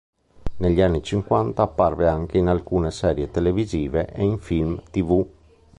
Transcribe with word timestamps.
Negli 0.57 0.81
anni 0.81 1.03
cinquanta, 1.03 1.61
apparve 1.61 2.07
anche 2.07 2.39
in 2.39 2.47
alcune 2.47 2.89
serie 2.89 3.29
televisive 3.29 4.07
e 4.11 4.23
in 4.23 4.39
film 4.39 4.81
tv. 4.89 5.27